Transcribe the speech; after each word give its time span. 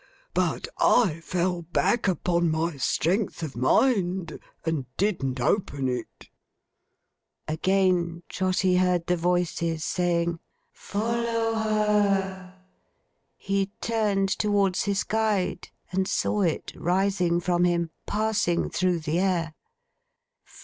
But, 0.33 0.67
I 0.79 1.19
fell 1.19 1.61
back 1.61 2.07
upon 2.07 2.49
my 2.49 2.75
strength 2.77 3.43
of 3.43 3.55
mind, 3.55 4.39
and 4.65 4.87
didn't 4.97 5.39
open 5.39 5.87
it!' 5.87 6.27
Again 7.47 8.23
Trotty 8.27 8.77
heard 8.77 9.05
the 9.05 9.15
voices 9.15 9.83
saying, 9.83 10.39
'Follow 10.71 11.53
her!' 11.53 12.55
He 13.37 13.69
turned 13.79 14.29
towards 14.29 14.85
his 14.85 15.03
guide, 15.03 15.69
and 15.91 16.07
saw 16.07 16.41
it 16.41 16.71
rising 16.75 17.39
from 17.39 17.63
him, 17.63 17.91
passing 18.07 18.71
through 18.71 19.01
the 19.01 19.19
air. 19.19 19.53